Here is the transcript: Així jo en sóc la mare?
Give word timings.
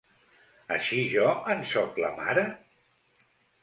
Així 0.77 1.03
jo 1.13 1.29
en 1.55 1.63
sóc 1.77 2.03
la 2.07 2.13
mare? 2.19 2.51